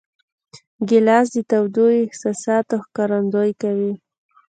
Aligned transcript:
ګیلاس 0.89 1.27
د 1.35 1.37
تودو 1.49 1.85
احساساتو 2.03 2.75
ښکارندویي 2.85 3.53
کوي. 3.61 3.93